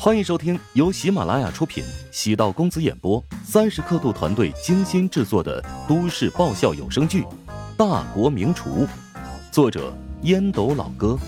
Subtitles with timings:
[0.00, 7.22] 欢迎收听由喜马拉雅出品、喜道公子演播、三十刻度团队精心制作的都市爆笑有声剧
[7.76, 8.86] 《大国名厨》，
[9.50, 9.92] 作者
[10.22, 11.18] 烟斗老哥，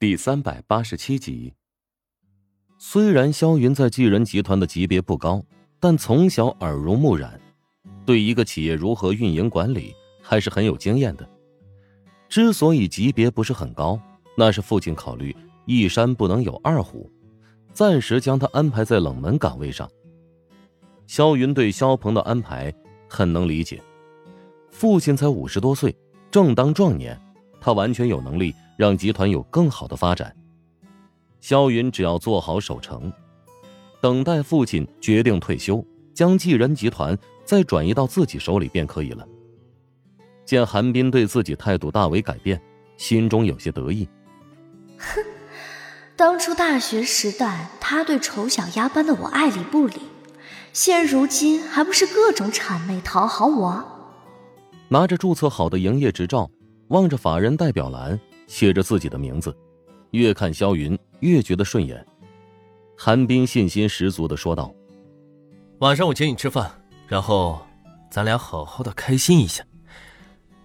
[0.00, 1.52] 第三百八十七集。
[2.76, 5.44] 虽然萧云在巨人集团的级别不高，
[5.78, 7.40] 但从小耳濡目染，
[8.04, 11.24] 对一个企业如何运营管理还是很有经验的。
[12.28, 14.00] 之所以级别不是很高。
[14.36, 15.34] 那是父亲考虑
[15.64, 17.10] 一山不能有二虎，
[17.72, 19.88] 暂时将他安排在冷门岗位上。
[21.06, 22.72] 萧云对萧鹏的安排
[23.08, 23.80] 很能理解，
[24.70, 25.94] 父亲才五十多岁，
[26.30, 27.18] 正当壮年，
[27.60, 30.34] 他完全有能力让集团有更好的发展。
[31.40, 33.12] 萧云只要做好守城，
[34.00, 39.26] 等待父亲决定退休，将继人集团再转移到自己手里便可以了。
[40.44, 42.60] 见韩冰对自己态度大为改变，
[42.96, 44.08] 心中有些得意。
[44.98, 45.24] 哼，
[46.16, 50.00] 当初大学时代，他对丑小鸭般的我爱理不理，
[50.72, 53.84] 现如今还不是各种谄媚讨好我？
[54.88, 56.48] 拿着注册好的营业执照，
[56.88, 59.56] 望着法人代表栏写着自己的名字，
[60.12, 62.04] 越看萧云越觉得顺眼。
[62.96, 64.72] 韩冰信心十足的说道
[65.80, 66.70] ：“晚上我请你吃饭，
[67.08, 67.60] 然后
[68.08, 69.64] 咱俩好好的开心一下。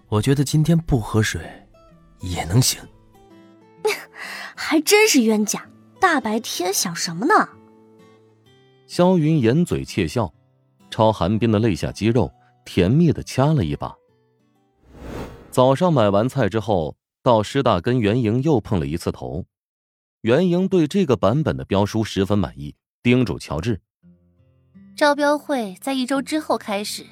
[0.08, 1.40] 我觉得今天不喝水
[2.20, 2.80] 也能行。”
[4.62, 5.66] 还真是冤家！
[5.98, 7.48] 大白天想什么呢？
[8.86, 10.30] 萧云掩嘴窃笑，
[10.90, 12.30] 朝韩冰的肋下肌肉
[12.66, 13.96] 甜蜜的掐了一把。
[15.50, 19.46] 早上买完菜之后，到师大跟袁莹又碰了一次头。
[20.20, 23.80] 袁莹对这个版本的标书十分满意，叮嘱乔治：
[24.94, 27.06] 招标会在一周之后开始，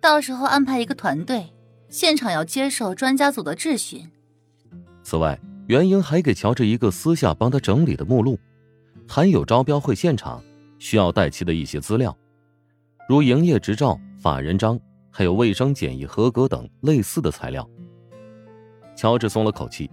[0.00, 1.54] 到时候安排一个团队，
[1.88, 4.10] 现场要接受专家组的质询。
[5.04, 5.38] 此外。
[5.68, 8.38] 袁英还给乔治一个私下帮他整理的目录，
[9.08, 10.42] 含有招标会现场
[10.78, 12.16] 需要带齐的一些资料，
[13.08, 14.78] 如营业执照、法人章，
[15.10, 17.66] 还有卫生检疫合格等类似的材料。
[18.96, 19.88] 乔治松了口气，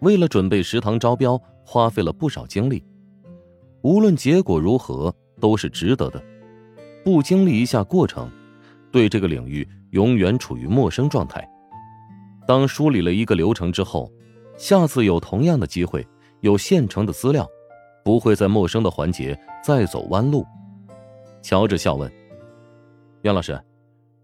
[0.00, 2.82] 为了准备食堂招标，花费了不少精力，
[3.82, 6.22] 无论结果如何，都是值得的。
[7.04, 8.30] 不经历一下过程，
[8.92, 11.46] 对这个领域永远处于陌生状态。
[12.46, 14.08] 当梳理了一个流程之后。
[14.60, 16.06] 下次有同样的机会，
[16.40, 17.48] 有现成的资料，
[18.04, 20.44] 不会在陌生的环节再走弯路。
[21.40, 22.12] 乔治笑问
[23.24, 23.58] ：“袁老师，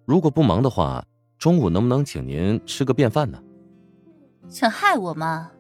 [0.04, 1.02] 如果不忙的话，
[1.38, 3.42] 中午能不能请您吃个便饭呢？”
[4.46, 5.50] 想害我吗？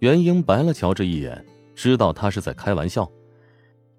[0.00, 1.42] 袁英白了乔治一眼，
[1.74, 3.10] 知道他是在开玩笑。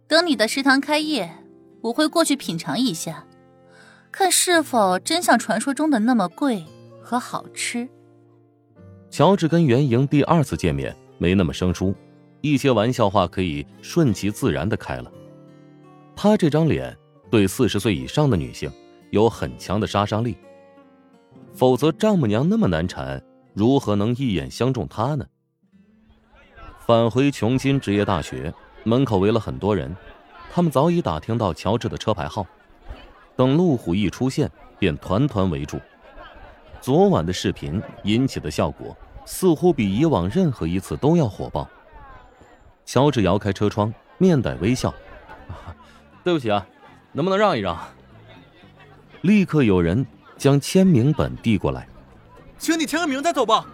[0.07, 1.33] 等你的食堂开业，
[1.81, 3.25] 我会过去品尝一下，
[4.11, 6.63] 看是否真像传说中的那么贵
[7.01, 7.89] 和好吃。
[9.09, 11.96] 乔治跟袁莹第二次见面没那么生疏，
[12.42, 15.12] 一些玩笑话可以顺其自然的开了。
[16.16, 16.96] 他这张脸
[17.30, 18.72] 对四十岁以上的女性
[19.09, 20.38] 有很强的杀伤力，
[21.53, 23.22] 否则丈母娘那么难缠，
[23.53, 25.26] 如何能一眼相中他呢？
[26.86, 28.53] 返回琼金职业大学
[28.84, 29.96] 门口围了很多人，
[30.52, 32.46] 他们早已打听到乔治的车牌号，
[33.36, 35.80] 等路虎一出现，便团团围住。
[36.81, 38.95] 昨晚的视频引起的效果，
[39.25, 41.67] 似乎比以往任何一次都要火爆。
[42.85, 44.94] 乔治摇开车窗，面带微笑
[46.23, 46.66] ：“对不起啊，
[47.12, 47.78] 能不能让一让？”
[49.22, 50.06] 立刻有人
[50.38, 51.88] 将签名本递过来
[52.57, 53.66] ：“请你签个名再走吧。”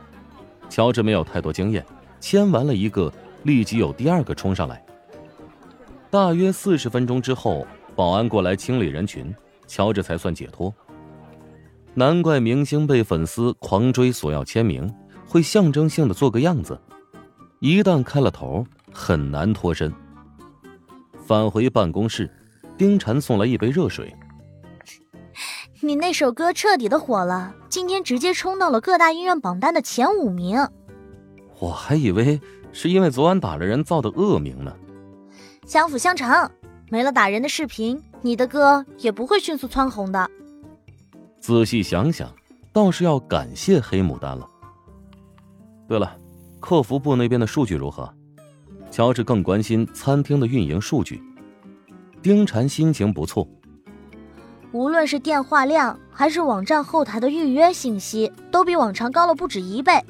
[0.68, 1.86] 乔治没有太多经验，
[2.20, 4.84] 签完了一个，立即有第二个冲上来。
[6.10, 9.34] 大约四十分钟之后，保安过来清理人群，
[9.68, 10.74] 乔治才算解脱。
[11.98, 14.94] 难怪明星被粉丝狂追索要签名，
[15.26, 16.78] 会象征性的做个样子，
[17.60, 19.94] 一旦开了头，很难脱身。
[21.26, 22.30] 返回办公室，
[22.78, 24.14] 丁婵送来一杯热水。
[25.80, 30.68] 你那首歌彻底的火了，今天直接冲到了各大音乐榜单的前五名。
[31.60, 32.42] 我还以为
[32.74, 34.76] 是因为昨晚打了人造的恶名呢。
[35.66, 36.52] 相辅相成，
[36.90, 40.30] 没了打人的视频，你的歌也不会迅速蹿红的。
[41.46, 42.34] 仔细想想，
[42.74, 44.50] 倒是要感谢黑牡丹了。
[45.88, 46.18] 对了，
[46.60, 48.12] 客服部那边的数据如何？
[48.90, 51.22] 乔治更关心餐厅的运营数据。
[52.24, 53.48] 丁婵心情不错，
[54.72, 60.04] 无论是电话量还是网站后台的预约信息，都比往常高了不止一倍。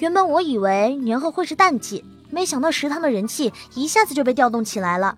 [0.00, 5.16] 原本我以为年后会是淡季，没想到食堂的人气一下子就被调动起来了。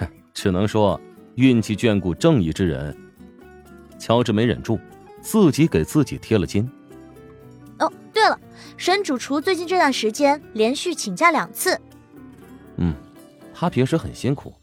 [0.00, 1.00] 哼， 只能说
[1.36, 2.96] 运气眷顾正义之人。
[3.98, 4.78] 乔治没忍住，
[5.20, 6.70] 自己给自己贴了金。
[7.78, 8.38] 哦，对了，
[8.76, 11.78] 沈主厨最近这段时间连续请假两次。
[12.76, 12.94] 嗯，
[13.54, 14.54] 他平时很辛苦，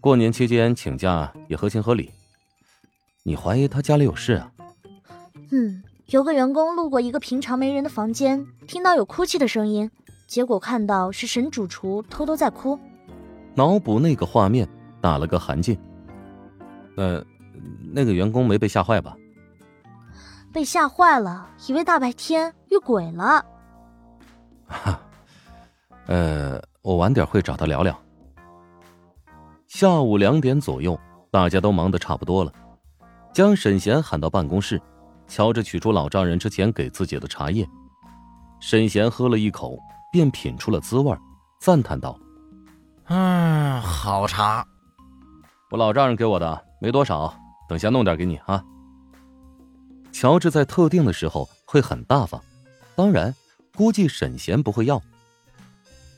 [0.00, 2.10] 过年期间请假也合情合理。
[3.22, 4.52] 你怀疑他家里有事啊？
[5.50, 9.90] 嗯，有个员工路过一个平常没人的房间，听到有哭泣的声音，
[10.26, 12.78] 结果看到是沈主厨偷偷在哭。
[13.54, 14.68] 脑补那个画面，
[15.00, 15.78] 打了个寒噤。
[16.96, 17.24] 呃，
[17.92, 19.16] 那个员工没被吓坏吧？
[20.52, 23.44] 被吓坏了，以为大白天遇鬼了。
[24.66, 25.00] 哈，
[26.06, 27.96] 呃，我晚点会找他聊聊。
[29.66, 30.98] 下午两点左右，
[31.30, 32.52] 大家都忙得差不多了，
[33.32, 34.80] 将沈贤喊到办公室。
[35.28, 37.68] 乔治取出老丈人之前给自己的茶叶，
[38.60, 39.76] 沈贤喝了一口，
[40.12, 41.14] 便品出了滋味，
[41.60, 42.16] 赞叹道
[43.08, 44.64] ：“嗯，好茶，
[45.70, 47.34] 我老丈人给我的，没多少，
[47.68, 48.62] 等下弄点给你啊。”
[50.12, 52.42] 乔治在特定的时候会很大方，
[52.94, 53.34] 当然，
[53.74, 55.02] 估计沈贤不会要。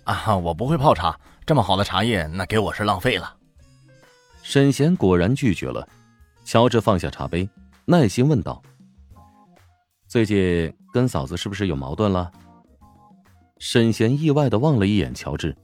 [0.04, 3.34] 啊，我不会泡茶，这么好的茶叶，那给我是浪费了。
[4.42, 5.86] 沈贤果然拒绝了。
[6.44, 7.48] 乔治放下茶杯，
[7.84, 8.62] 耐心问道。
[10.06, 12.30] 最近跟嫂子是不是有矛盾了？
[13.58, 15.54] 沈贤意外的望了一眼乔治，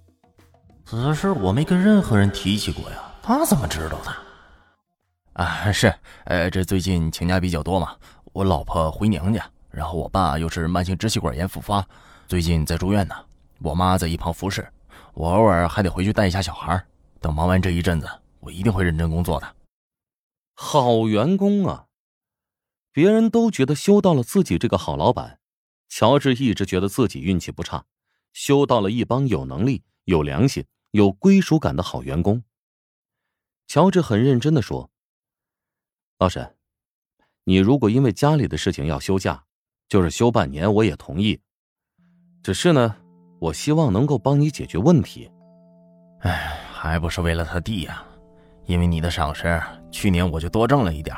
[0.84, 4.12] 此事我没跟任何人提起过呀，他怎么知道的？
[5.34, 5.92] 啊，是，
[6.26, 7.96] 呃，这最近请假比较多嘛，
[8.32, 11.84] 我老婆回娘家，然后我爸又是慢性支气管炎复发，
[12.28, 13.14] 最近在住院呢，
[13.58, 14.64] 我妈在一旁服侍，
[15.12, 16.80] 我偶尔还得回去带一下小孩。
[17.20, 18.08] 等忙完这一阵子，
[18.38, 19.56] 我一定会认真工作的。
[20.54, 21.86] 好员工啊！
[22.92, 25.40] 别人都觉得修到了自己这个好老板，
[25.88, 27.86] 乔治一直觉得自己运气不差，
[28.32, 32.44] 修到了一帮有能力、有良心、有归属感的好员工。
[33.66, 34.90] 乔治很认真的说
[36.20, 36.48] ：“老沈，
[37.42, 39.42] 你如果因为家里的事情要休假，
[39.88, 41.40] 就是休半年我也同意。
[42.40, 42.94] 只是呢，
[43.40, 45.28] 我希望能够帮你解决问题。
[46.20, 48.04] 哎，还不是为了他弟呀？
[48.66, 51.16] 因为你的赏识，去年我就多挣了一点。”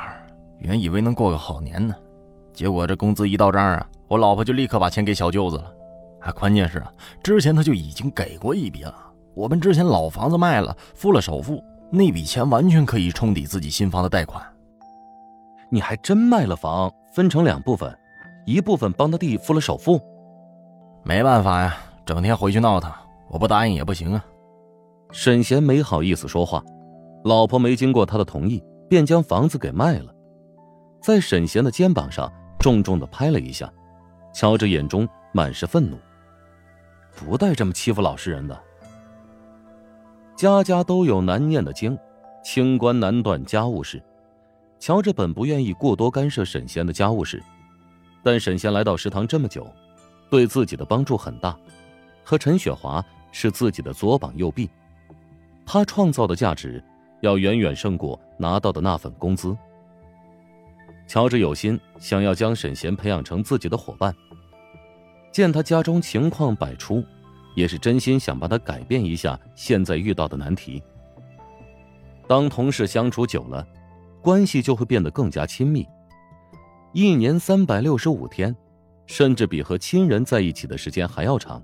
[0.59, 1.95] 原以为能过个好年呢，
[2.51, 5.71] 结果这工资一到账啊，我老婆就立刻把钱给小舅子了。
[6.19, 6.91] 还关键是啊，
[7.21, 9.13] 之前他就已经给过一笔了。
[9.35, 14.43] 我们之前老房子卖了，付了首付，那笔钱完全可以冲抵自己新房的贷款。
[15.69, 17.93] 你还真卖了房，分成两部分，
[18.45, 20.01] 一部分帮他弟付了首付。
[21.03, 22.91] 没办法呀，整天回去闹腾，
[23.29, 24.25] 我不答应也不行啊。
[25.11, 26.63] 沈贤没好意思说话，
[27.23, 30.13] 老婆没经过他的同意，便将房子给卖了。
[31.01, 33.71] 在沈贤的肩膀上重重的拍了一下，
[34.33, 35.97] 乔治眼中满是愤怒。
[37.15, 38.57] 不带这么欺负老实人的。
[40.35, 41.97] 家家都有难念的经，
[42.43, 44.03] 清官难断家务事。
[44.79, 47.41] 乔治本不愿意过多干涉沈贤的家务事，
[48.23, 49.67] 但沈贤来到食堂这么久，
[50.29, 51.57] 对自己的帮助很大。
[52.23, 54.69] 和陈雪华是自己的左膀右臂，
[55.65, 56.83] 他创造的价值
[57.21, 59.57] 要远远胜过拿到的那份工资。
[61.07, 64.13] 乔治有心想要将沈贤培养成自己的伙伴。
[65.31, 67.03] 见他家中情况百出，
[67.55, 70.83] 也是真心想帮他改变一下现在遇到的难题。
[72.27, 73.65] 当同事相处久了，
[74.21, 75.87] 关系就会变得更加亲密。
[76.93, 78.55] 一年三百六十五天，
[79.05, 81.61] 甚至比和亲人在一起的时间还要长。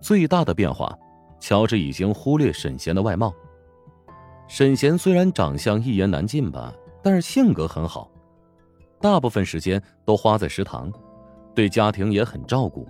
[0.00, 0.96] 最大的变化，
[1.40, 3.32] 乔治已经忽略沈贤的外貌。
[4.48, 6.72] 沈贤虽然长相一言难尽吧，
[7.02, 8.10] 但是性格很好。
[9.00, 10.90] 大部分时间都花在食堂，
[11.54, 12.88] 对家庭也很照顾。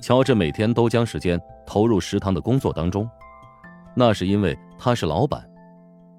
[0.00, 3.08] 乔治每天都将时间投入食堂的工作当中，
[3.94, 5.40] 那是因为他是老板；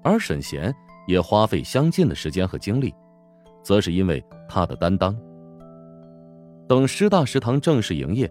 [0.02, 0.74] 而沈贤
[1.10, 2.94] 也花费相近的时间和精力，
[3.62, 5.16] 则是因为他的担当。
[6.68, 8.30] 等师大食堂正式营业，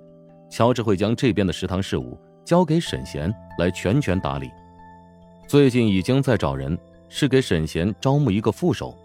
[0.50, 4.50] 乔治会将这边的食堂事务交给沈贤来全权打理。
[5.46, 6.78] 最近已经在找人，
[7.10, 8.96] 是给沈贤招募一个副手。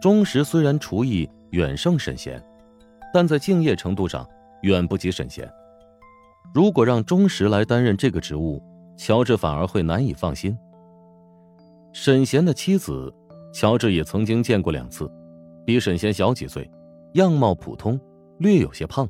[0.00, 2.42] 钟石虽然厨艺远胜沈贤，
[3.14, 4.28] 但在敬业程度上
[4.62, 5.48] 远不及沈贤。
[6.54, 8.62] 如果让钟石来担任这个职务，
[8.96, 10.56] 乔治反而会难以放心。
[11.98, 13.10] 沈贤的妻子，
[13.54, 15.10] 乔治也曾经见过两次，
[15.64, 16.70] 比沈贤小几岁，
[17.14, 17.98] 样貌普通，
[18.36, 19.08] 略有些胖，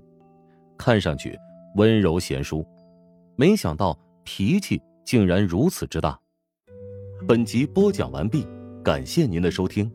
[0.78, 1.36] 看上去
[1.74, 2.64] 温柔贤淑，
[3.34, 6.16] 没想到脾气竟然如此之大。
[7.26, 8.46] 本集播讲完毕，
[8.84, 9.90] 感谢您的收听。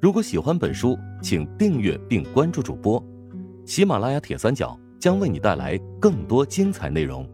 [0.00, 3.04] 如果喜欢本书，请订阅并关注主播。
[3.66, 7.28] 喜马拉雅铁三角将为你带来更多精彩内容。